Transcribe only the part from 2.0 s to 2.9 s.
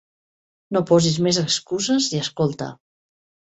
i escolta.